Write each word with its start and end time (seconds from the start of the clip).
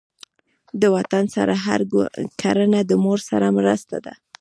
د 0.81 0.83
وطن 0.95 1.23
سره 1.35 1.53
هر 1.65 1.79
کړنه 2.41 2.79
د 2.85 2.91
مور 3.03 3.19
سره 3.29 3.47
مرسته 3.57 3.95
ده. 4.05 4.13